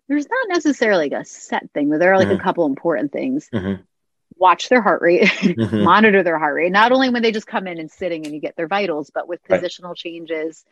There's 0.08 0.28
not 0.28 0.48
necessarily 0.48 1.08
like 1.08 1.20
a 1.20 1.24
set 1.24 1.70
thing, 1.72 1.90
but 1.90 1.98
there 1.98 2.12
are 2.12 2.18
like 2.18 2.28
Mhm. 2.28 2.38
a 2.40 2.42
couple 2.42 2.66
important 2.66 3.12
things. 3.12 3.48
Mhm. 3.54 3.82
Watch 4.36 4.68
their 4.68 4.82
heart 4.82 5.02
rate, 5.02 5.22
Mhm. 5.58 5.82
monitor 5.84 6.22
their 6.22 6.38
heart 6.38 6.54
rate, 6.54 6.72
not 6.72 6.92
only 6.92 7.10
when 7.10 7.22
they 7.22 7.32
just 7.32 7.46
come 7.46 7.66
in 7.66 7.78
and 7.78 7.90
sitting 7.90 8.24
and 8.24 8.34
you 8.34 8.40
get 8.40 8.56
their 8.56 8.66
vitals, 8.68 9.10
but 9.10 9.28
with 9.28 9.40
Right. 9.48 9.62
positional 9.62 9.94
changes, 9.94 10.64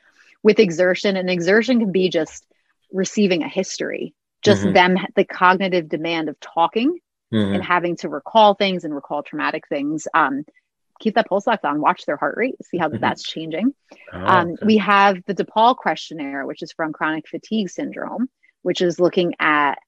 with 0.42 0.59
exertion. 0.59 1.16
And 1.16 1.28
exertion 1.30 1.80
can 1.80 1.92
be 1.92 2.09
just 2.09 2.47
receiving 2.92 3.42
a 3.42 3.49
history, 3.49 4.14
just 4.42 4.62
Mhm. 4.64 4.73
them, 4.75 4.97
the 5.14 5.25
cognitive 5.25 5.88
demand 5.88 6.28
of 6.28 6.38
talking 6.40 6.99
Mhm. 7.33 7.54
and 7.54 7.62
having 7.62 7.97
to 7.97 8.09
recall 8.09 8.54
things 8.54 8.85
and 8.85 8.95
recall 8.95 9.23
traumatic 9.23 9.68
things. 9.68 10.09
Um, 10.14 10.45
keep 11.00 11.14
that 11.14 11.28
pulse 11.28 11.47
ox 11.47 11.64
on, 11.64 11.80
watch 11.80 12.07
their 12.07 12.16
heart 12.16 12.37
rate, 12.37 12.57
see 12.64 12.78
how 12.78 12.88
Mhm. 12.88 13.00
that's 13.00 13.23
changing. 13.23 13.75
Oh, 14.12 14.26
Um, 14.26 14.49
okay. 14.50 14.66
We 14.66 14.78
have 14.78 15.23
the 15.26 15.35
DePaul 15.35 15.76
questionnaire, 15.76 16.47
which 16.47 16.62
is 16.62 16.73
from 16.73 16.92
chronic 16.92 17.28
fatigue 17.28 17.71
syndrome, 17.71 18.28
which 18.62 18.80
is 18.80 18.99
looking 18.99 19.35
at 19.38 19.78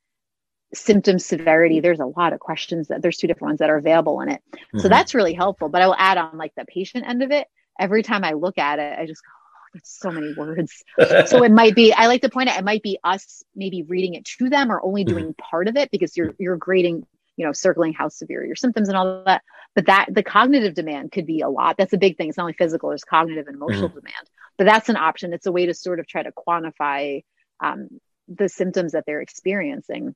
symptom 0.73 1.19
severity. 1.19 1.81
There's 1.81 1.99
a 1.99 2.07
lot 2.07 2.33
of 2.33 2.39
questions 2.39 2.89
that 2.89 3.03
there's 3.03 3.17
two 3.17 3.27
different 3.27 3.49
ones 3.51 3.59
that 3.59 3.71
are 3.71 3.77
available 3.77 4.21
in 4.21 4.29
it. 4.29 4.41
So 4.77 4.87
Mhm. 4.87 4.91
that's 4.91 5.15
really 5.15 5.35
helpful. 5.35 5.69
But 5.69 5.83
I 5.83 5.87
will 5.87 5.97
add 5.99 6.17
on 6.17 6.39
like 6.39 6.55
the 6.55 6.65
patient 6.65 7.09
end 7.09 7.25
of 7.25 7.33
it. 7.33 7.49
Every 7.79 8.05
time 8.05 8.23
I 8.23 8.35
look 8.35 8.57
at 8.57 8.79
it, 8.79 8.97
I 8.97 9.07
just 9.07 9.23
go, 9.25 9.31
that's 9.75 9.99
so 9.99 10.11
many 10.11 10.33
words. 10.37 10.83
So 11.27 11.43
it 11.43 11.53
might 11.53 11.75
be, 11.75 11.93
I 11.93 12.07
like 12.07 12.23
to 12.23 12.29
point 12.29 12.49
out, 12.49 12.59
it 12.59 12.65
might 12.65 12.83
be 12.83 12.99
us 13.05 13.43
maybe 13.55 13.83
reading 13.83 14.15
it 14.15 14.25
to 14.39 14.49
them 14.49 14.71
or 14.71 14.85
only 14.85 15.05
Mm-hmm. 15.05 15.15
doing 15.15 15.35
part 15.35 15.69
of 15.69 15.77
it 15.77 15.91
because 15.91 16.17
you're 16.17 16.35
you're 16.39 16.57
grading, 16.57 17.07
you 17.37 17.47
know, 17.47 17.53
circling 17.53 17.93
how 17.93 18.09
severe 18.09 18.45
your 18.45 18.57
symptoms 18.57 18.89
and 18.89 18.97
all 18.99 19.23
that. 19.25 19.43
But 19.75 19.87
that 19.87 20.07
the 20.11 20.23
cognitive 20.23 20.75
demand 20.75 21.13
could 21.13 21.27
be 21.27 21.41
a 21.41 21.49
lot. 21.49 21.77
That's 21.79 21.93
a 21.93 21.99
big 21.99 22.17
thing. 22.17 22.29
It's 22.29 22.37
not 22.37 22.45
only 22.45 22.55
physical, 22.55 22.89
there's 22.89 23.05
cognitive 23.05 23.47
and 23.47 23.57
emotional 23.57 23.89
demand. 23.89 24.29
But 24.59 24.65
that's 24.65 24.89
an 24.89 24.97
option. 24.97 25.33
It's 25.33 25.47
a 25.47 25.53
way 25.53 25.67
to 25.67 25.75
sort 25.75 26.01
of 26.01 26.07
try 26.07 26.23
to 26.23 26.33
quantify 26.33 27.23
um, 27.61 27.89
the 28.29 28.49
symptoms 28.49 28.93
that 28.93 29.05
they're 29.07 29.23
experiencing. 29.23 30.15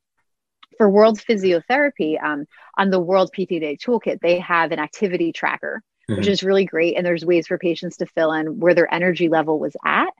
For 0.76 0.90
World 0.90 1.20
Physiotherapy, 1.20 2.22
um, 2.22 2.46
on 2.76 2.90
the 2.90 2.98
World 3.00 3.30
PT 3.32 3.48
Day 3.60 3.76
Toolkit, 3.76 4.20
they 4.20 4.40
have 4.40 4.72
an 4.72 4.80
activity 4.80 5.32
tracker, 5.32 5.82
which 6.08 6.26
Mhm. 6.26 6.30
is 6.30 6.42
really 6.42 6.64
great. 6.64 6.96
And 6.96 7.04
there's 7.06 7.24
ways 7.24 7.46
for 7.46 7.58
patients 7.58 7.96
to 7.98 8.06
fill 8.06 8.32
in 8.32 8.60
where 8.60 8.74
their 8.74 8.92
energy 8.92 9.28
level 9.28 9.58
was 9.58 9.76
at. 9.84 10.12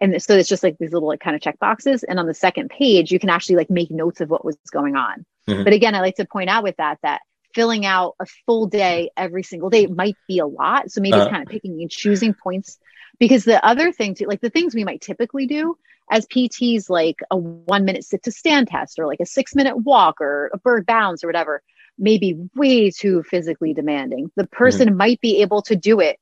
And 0.00 0.22
so 0.22 0.36
it's 0.36 0.48
just 0.48 0.62
like 0.62 0.76
these 0.78 0.92
little 0.92 1.08
like 1.08 1.20
kind 1.20 1.34
of 1.34 1.42
check 1.42 1.58
boxes. 1.58 2.04
And 2.04 2.18
on 2.20 2.26
the 2.26 2.34
second 2.34 2.70
page, 2.70 3.10
you 3.10 3.18
can 3.18 3.30
actually 3.30 3.56
like 3.56 3.70
make 3.70 3.90
notes 3.90 4.20
of 4.20 4.30
what 4.30 4.44
was 4.44 4.56
going 4.70 4.96
on. 4.96 5.24
Mhm. 5.48 5.64
But 5.64 5.72
again, 5.72 5.94
I 5.94 6.00
like 6.00 6.16
to 6.16 6.24
point 6.24 6.48
out 6.50 6.62
with 6.62 6.76
that 6.76 6.98
that 7.02 7.22
filling 7.54 7.84
out 7.86 8.14
a 8.20 8.26
full 8.46 8.66
day 8.66 9.10
every 9.16 9.42
single 9.42 9.70
day 9.70 9.86
might 9.86 10.16
be 10.28 10.38
a 10.38 10.46
lot. 10.46 10.90
So 10.90 11.00
maybe 11.00 11.14
Uh-huh. 11.14 11.22
it's 11.22 11.30
kind 11.30 11.42
of 11.42 11.48
picking 11.48 11.80
and 11.80 11.90
choosing 11.90 12.34
points. 12.34 12.78
Because 13.18 13.44
the 13.44 13.64
other 13.66 13.90
thing 13.90 14.14
too, 14.14 14.26
like 14.26 14.40
the 14.40 14.50
things 14.50 14.74
we 14.74 14.84
might 14.84 15.00
typically 15.00 15.46
do 15.46 15.76
as 16.10 16.26
PTs, 16.26 16.88
like 16.88 17.16
a 17.32 17.36
one 17.36 17.84
minute 17.84 18.04
sit 18.04 18.22
to 18.22 18.30
stand 18.30 18.68
test 18.68 18.98
or 19.00 19.06
like 19.06 19.18
a 19.20 19.26
six 19.26 19.56
minute 19.56 19.76
walk 19.78 20.20
or 20.20 20.50
a 20.54 20.58
bird 20.58 20.86
bounce 20.86 21.24
or 21.24 21.26
whatever, 21.26 21.62
may 21.98 22.18
be 22.18 22.36
way 22.54 22.90
too 22.90 23.22
physically 23.24 23.74
demanding. 23.74 24.30
The 24.36 24.46
person 24.46 24.96
might 24.96 25.20
be 25.20 25.42
able 25.42 25.62
to 25.62 25.76
do 25.76 26.00
it 26.00 26.18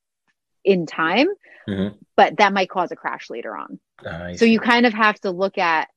in 0.64 0.86
time, 0.86 1.28
Mhm. 1.68 1.98
but 2.16 2.38
that 2.38 2.52
might 2.52 2.70
cause 2.70 2.92
a 2.92 2.96
crash 2.96 3.30
later 3.30 3.56
on. 3.56 3.80
I 4.04 4.34
So 4.36 4.44
you 4.44 4.60
kind 4.60 4.86
of 4.86 4.94
have 4.94 5.20
to 5.20 5.30
look 5.30 5.58
at, 5.58 5.88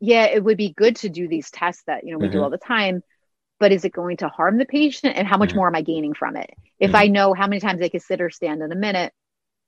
yeah, 0.00 0.24
it 0.24 0.42
would 0.42 0.56
be 0.56 0.72
good 0.72 0.96
to 0.96 1.08
do 1.08 1.28
these 1.28 1.50
tests 1.50 1.84
that 1.86 2.04
you 2.04 2.12
know 2.12 2.18
we 2.18 2.28
do 2.28 2.38
Mhm. 2.38 2.42
all 2.42 2.50
the 2.50 2.58
time, 2.58 3.02
but 3.60 3.72
is 3.72 3.84
it 3.84 3.92
going 3.92 4.18
to 4.18 4.28
harm 4.28 4.58
the 4.58 4.66
patient, 4.66 5.16
and 5.16 5.26
how 5.28 5.38
much 5.38 5.52
Mhm. 5.52 5.56
more 5.56 5.68
am 5.68 5.74
I 5.76 5.82
gaining 5.82 6.14
from 6.14 6.36
it? 6.36 6.50
If 6.80 6.92
Mhm. 6.92 6.96
I 6.96 7.06
know 7.08 7.34
how 7.34 7.46
many 7.46 7.60
times 7.60 7.82
I 7.82 7.88
can 7.88 8.00
sit 8.00 8.20
or 8.20 8.30
stand 8.30 8.62
in 8.62 8.72
a 8.72 8.76
minute, 8.76 9.12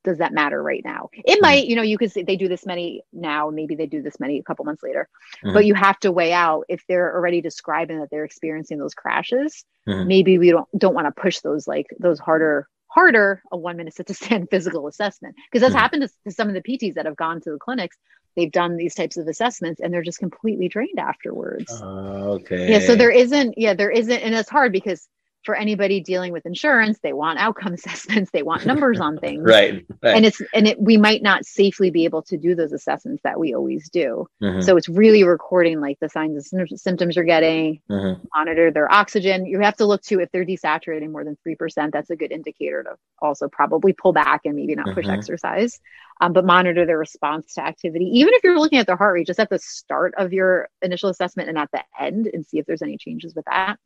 does 0.05 0.19
that 0.19 0.33
matter 0.33 0.63
right 0.63 0.83
now? 0.85 1.09
It 1.25 1.39
Mhm. 1.39 1.43
might, 1.43 1.67
you 1.67 1.77
know, 1.77 1.83
you 1.83 1.99
could 1.99 2.13
say 2.13 2.23
they 2.23 2.37
do 2.37 2.49
this 2.49 2.67
many 2.67 3.03
now, 3.13 3.51
maybe 3.51 3.75
they 3.75 3.87
do 3.87 4.03
this 4.03 4.21
many 4.21 4.39
a 4.39 4.43
couple 4.43 4.65
months 4.65 4.83
later, 4.83 5.09
Mhm. 5.43 5.53
but 5.55 5.65
you 5.67 5.75
have 5.75 5.99
to 6.01 6.13
weigh 6.13 6.33
out 6.33 6.65
if 6.69 6.85
they're 6.89 7.15
already 7.15 7.41
describing 7.41 7.99
that 8.01 8.11
they're 8.11 8.25
experiencing 8.25 8.79
those 8.79 8.95
crashes. 8.95 9.65
Mhm. 9.89 10.07
Maybe 10.07 10.39
we 10.39 10.51
don't 10.51 10.69
don't 10.79 10.95
want 10.95 11.07
to 11.07 11.21
push 11.21 11.41
those 11.41 11.67
like 11.67 11.87
those 11.99 12.19
harder 12.19 12.69
harder 12.89 13.43
a 13.51 13.57
one 13.57 13.77
minute 13.77 13.95
sit 13.95 14.07
to 14.07 14.15
stand 14.15 14.49
physical 14.51 14.87
assessment 14.87 15.35
because 15.51 15.63
that's 15.63 15.75
Mhm. 15.75 15.79
happened 15.79 16.03
to, 16.03 16.09
to 16.25 16.31
some 16.31 16.49
of 16.49 16.55
the 16.55 16.63
PTs 16.63 16.95
that 16.95 17.07
have 17.07 17.17
gone 17.17 17.41
to 17.41 17.51
the 17.51 17.59
clinics. 17.59 17.97
They've 18.37 18.51
done 18.51 18.77
these 18.77 18.95
types 18.95 19.17
of 19.17 19.29
assessments 19.29 19.81
and 19.81 19.93
they're 19.93 20.03
just 20.03 20.19
completely 20.19 20.69
drained 20.69 20.99
afterwards. 20.99 21.81
Uh, 21.83 22.35
okay. 22.37 22.73
Yeah, 22.73 22.81
so 22.81 22.97
there 22.97 23.11
isn't, 23.11 23.55
yeah, 23.57 23.75
there 23.75 23.91
isn't, 23.91 24.19
and 24.21 24.35
it's 24.35 24.51
hard 24.51 24.73
because 24.73 25.09
for 25.45 25.55
anybody 25.55 26.01
dealing 26.01 26.33
with 26.33 26.47
insurance, 26.47 26.99
they 27.03 27.13
want 27.13 27.39
outcome 27.39 27.73
assessments, 27.79 28.31
they 28.33 28.43
want 28.43 28.67
numbers 28.67 29.01
on 29.01 29.19
things. 29.25 29.43
right. 29.45 29.85
Right. 30.03 30.17
And 30.17 30.27
it's 30.27 30.41
and 30.53 30.67
it 30.67 30.81
we 30.81 30.97
might 30.97 31.23
not 31.23 31.45
safely 31.45 31.91
be 31.91 32.05
able 32.05 32.23
to 32.23 32.37
do 32.37 32.55
those 32.55 32.73
assessments 32.73 33.23
that 33.25 33.39
we 33.39 33.55
always 33.55 33.89
do. 33.91 34.27
Mhm. 34.43 34.63
So 34.65 34.77
it's 34.77 34.89
really 34.89 35.25
recording 35.25 35.81
like 35.81 35.99
the 36.01 36.09
signs 36.09 36.53
and 36.53 36.69
symptoms 36.81 37.17
you're 37.17 37.25
getting, 37.25 37.81
Mhm. 37.91 38.21
monitor 38.35 38.71
their 38.71 38.91
oxygen. 38.93 39.47
You 39.47 39.61
have 39.61 39.77
to 39.77 39.87
look 39.87 40.03
to 40.05 40.21
if 40.21 40.31
they're 40.33 40.45
desaturating 40.45 41.11
more 41.11 41.25
than 41.25 41.37
3%, 41.47 41.93
that's 41.93 42.11
a 42.11 42.17
good 42.17 42.33
indicator 42.33 42.83
to 42.83 42.97
also 43.21 43.49
probably 43.49 43.93
pull 43.93 44.13
back 44.13 44.43
and 44.45 44.57
maybe 44.57 44.75
not 44.75 44.95
push 44.95 45.07
Mhm. 45.07 45.13
exercise. 45.13 45.81
Um, 46.21 46.33
but 46.33 46.45
monitor 46.45 46.87
their 46.87 46.99
response 46.99 47.55
to 47.55 47.65
activity. 47.65 48.05
Even 48.19 48.35
if 48.35 48.45
you're 48.45 48.59
looking 48.59 48.79
at 48.79 48.87
their 48.87 48.97
heart 48.97 49.15
rate, 49.15 49.27
just 49.27 49.41
at 49.41 49.51
the 49.51 49.59
start 49.59 50.15
of 50.17 50.33
your 50.33 50.69
initial 50.81 51.09
assessment 51.11 51.49
and 51.49 51.59
at 51.59 51.71
the 51.73 51.83
end 51.99 52.31
and 52.33 52.47
see 52.47 52.59
if 52.59 52.67
there's 52.67 52.83
any 52.83 52.97
changes 52.97 53.35
with 53.35 53.45
that. 53.47 53.79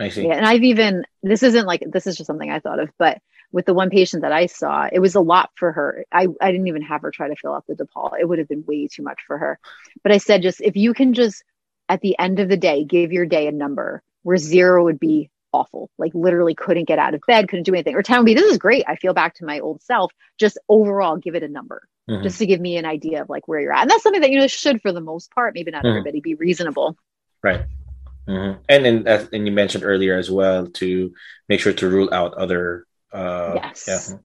I 0.00 0.08
see. 0.08 0.26
Yeah, 0.26 0.34
and 0.34 0.46
I've 0.46 0.62
even 0.62 1.04
this 1.22 1.42
isn't 1.42 1.66
like 1.66 1.82
this 1.86 2.06
is 2.06 2.16
just 2.16 2.26
something 2.26 2.50
I 2.50 2.60
thought 2.60 2.80
of, 2.80 2.90
but 2.98 3.18
with 3.52 3.66
the 3.66 3.74
one 3.74 3.90
patient 3.90 4.22
that 4.22 4.32
I 4.32 4.46
saw, 4.46 4.88
it 4.92 4.98
was 4.98 5.14
a 5.14 5.20
lot 5.20 5.50
for 5.54 5.70
her. 5.70 6.04
I, 6.10 6.26
I 6.40 6.50
didn't 6.50 6.66
even 6.66 6.82
have 6.82 7.02
her 7.02 7.12
try 7.12 7.28
to 7.28 7.36
fill 7.36 7.54
out 7.54 7.64
the 7.68 7.74
DePaul. 7.74 8.18
It 8.18 8.28
would 8.28 8.40
have 8.40 8.48
been 8.48 8.64
way 8.66 8.88
too 8.88 9.04
much 9.04 9.20
for 9.28 9.38
her. 9.38 9.60
But 10.02 10.10
I 10.10 10.18
said 10.18 10.42
just 10.42 10.60
if 10.60 10.74
you 10.74 10.92
can 10.92 11.14
just 11.14 11.44
at 11.88 12.00
the 12.00 12.18
end 12.18 12.40
of 12.40 12.48
the 12.48 12.56
day 12.56 12.84
give 12.84 13.12
your 13.12 13.26
day 13.26 13.46
a 13.46 13.52
number 13.52 14.02
where 14.22 14.36
zero 14.36 14.84
would 14.84 14.98
be 14.98 15.30
awful, 15.52 15.88
like 15.98 16.12
literally 16.14 16.54
couldn't 16.56 16.88
get 16.88 16.98
out 16.98 17.14
of 17.14 17.20
bed, 17.28 17.48
couldn't 17.48 17.62
do 17.64 17.74
anything, 17.74 17.94
or 17.94 18.02
10 18.02 18.18
would 18.18 18.26
be 18.26 18.34
this 18.34 18.50
is 18.50 18.58
great. 18.58 18.82
I 18.88 18.96
feel 18.96 19.14
back 19.14 19.34
to 19.36 19.44
my 19.44 19.60
old 19.60 19.82
self. 19.82 20.10
Just 20.36 20.58
overall 20.68 21.16
give 21.16 21.36
it 21.36 21.44
a 21.44 21.48
number. 21.48 21.86
Mhm. 22.10 22.24
Just 22.24 22.38
to 22.38 22.46
give 22.46 22.60
me 22.60 22.76
an 22.76 22.84
idea 22.84 23.22
of 23.22 23.28
like 23.28 23.46
where 23.46 23.60
you're 23.60 23.72
at. 23.72 23.82
And 23.82 23.90
that's 23.90 24.02
something 24.02 24.22
that 24.22 24.30
you 24.30 24.38
know 24.40 24.48
should 24.48 24.82
for 24.82 24.92
the 24.92 25.00
most 25.00 25.30
part, 25.30 25.54
maybe 25.54 25.70
not 25.70 25.84
Mhm. 25.84 25.90
everybody 25.90 26.20
be 26.20 26.34
reasonable. 26.34 26.96
Right. 27.42 27.66
Mm-hmm. 28.28 28.60
And 28.68 28.86
and 28.86 29.08
and 29.08 29.46
you 29.46 29.52
mentioned 29.52 29.84
earlier 29.84 30.16
as 30.16 30.30
well 30.30 30.66
to 30.80 31.12
make 31.48 31.60
sure 31.60 31.72
to 31.74 31.88
rule 31.88 32.08
out 32.12 32.34
other. 32.34 32.86
Uh, 33.12 33.60
yes. 33.62 33.84
Yeah. 33.86 34.18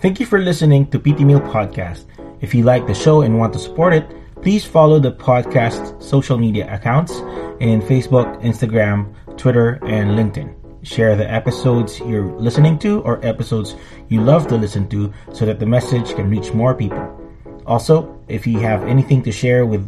Thank 0.00 0.20
you 0.20 0.26
for 0.26 0.38
listening 0.38 0.86
to 0.90 0.98
PT 0.98 1.24
Meal 1.24 1.40
Podcast. 1.40 2.04
If 2.40 2.54
you 2.54 2.62
like 2.62 2.86
the 2.86 2.94
show 2.94 3.22
and 3.22 3.38
want 3.38 3.52
to 3.54 3.58
support 3.58 3.94
it, 3.94 4.04
please 4.44 4.66
follow 4.66 5.00
the 5.00 5.10
podcast 5.10 6.02
social 6.02 6.36
media 6.36 6.70
accounts 6.70 7.12
in 7.60 7.80
Facebook, 7.80 8.28
Instagram, 8.42 9.08
Twitter, 9.38 9.80
and 9.86 10.10
LinkedIn. 10.10 10.54
Share 10.86 11.16
the 11.16 11.24
episodes 11.24 11.98
you're 12.00 12.30
listening 12.38 12.78
to 12.80 13.00
or 13.08 13.24
episodes 13.24 13.74
you 14.10 14.20
love 14.20 14.46
to 14.48 14.56
listen 14.56 14.86
to 14.90 15.10
so 15.32 15.46
that 15.46 15.60
the 15.60 15.64
message 15.64 16.14
can 16.14 16.28
reach 16.28 16.52
more 16.52 16.74
people. 16.74 17.00
Also, 17.66 18.20
if 18.28 18.46
you 18.46 18.58
have 18.58 18.84
anything 18.84 19.22
to 19.22 19.32
share 19.32 19.64
with 19.64 19.80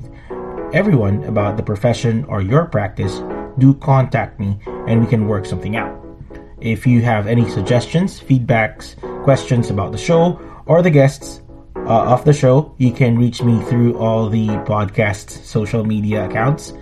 everyone 0.72 1.22
about 1.24 1.58
the 1.58 1.62
profession 1.62 2.24
or 2.24 2.40
your 2.40 2.64
practice, 2.64 3.20
do 3.58 3.74
contact 3.74 4.40
me 4.40 4.58
and 4.88 5.02
we 5.02 5.06
can 5.06 5.28
work 5.28 5.44
something 5.44 5.76
out. 5.76 5.92
If 6.62 6.86
you 6.86 7.02
have 7.02 7.26
any 7.26 7.46
suggestions, 7.50 8.18
feedbacks, 8.18 8.96
questions 9.22 9.68
about 9.68 9.92
the 9.92 9.98
show 9.98 10.40
or 10.64 10.80
the 10.80 10.88
guests 10.88 11.42
uh, 11.86 12.12
of 12.12 12.24
the 12.24 12.32
show, 12.32 12.74
you 12.78 12.90
can 12.92 13.16
reach 13.16 13.42
me 13.42 13.62
through 13.64 13.96
all 13.98 14.28
the 14.28 14.48
podcast 14.66 15.30
social 15.44 15.84
media 15.84 16.26
accounts 16.26 16.72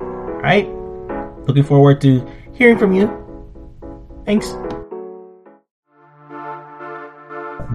Alright? 0.01 0.69
Looking 1.47 1.65
forward 1.65 2.01
to 2.03 2.25
hearing 2.53 2.79
from 2.79 2.93
you. 2.93 3.09
Thanks. 4.25 4.55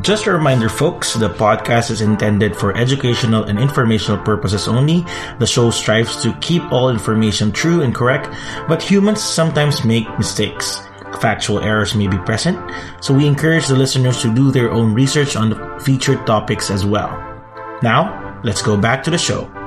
Just 0.02 0.26
a 0.26 0.32
reminder, 0.32 0.70
folks, 0.70 1.14
the 1.14 1.30
podcast 1.30 1.92
is 1.92 2.02
intended 2.02 2.56
for 2.56 2.76
educational 2.76 3.44
and 3.44 3.60
informational 3.60 4.18
purposes 4.18 4.68
only. 4.68 5.06
The 5.38 5.46
show 5.46 5.70
strives 5.70 6.22
to 6.24 6.34
keep 6.42 6.64
all 6.72 6.90
information 6.90 7.52
true 7.52 7.84
and 7.84 7.94
correct, 7.94 8.34
but 8.68 8.82
humans 8.82 9.22
sometimes 9.22 9.86
make 9.86 10.10
mistakes. 10.18 10.82
Factual 11.22 11.60
errors 11.60 11.94
may 11.94 12.08
be 12.08 12.18
present, 12.18 12.58
so 13.02 13.14
we 13.14 13.28
encourage 13.28 13.68
the 13.68 13.76
listeners 13.76 14.20
to 14.24 14.34
do 14.34 14.52
their 14.52 14.72
own 14.72 14.96
research 14.96 15.36
on 15.36 15.52
the 15.52 15.80
featured 15.86 16.26
topics 16.26 16.72
as 16.72 16.84
well. 16.84 17.14
Now, 17.84 18.42
let's 18.44 18.64
go 18.64 18.76
back 18.76 19.04
to 19.04 19.12
the 19.12 19.18
show. 19.20 19.63